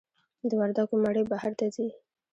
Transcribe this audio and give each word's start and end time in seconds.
د 0.49 0.51
وردګو 0.59 0.95
مڼې 1.03 1.23
بهر 1.31 1.51
ته 1.59 1.65
ځي؟ 1.75 1.87